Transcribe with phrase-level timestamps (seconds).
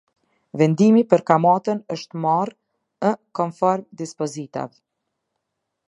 [0.61, 2.53] Vendimi për kamatën është marr
[3.11, 4.79] ë konform dispozitave.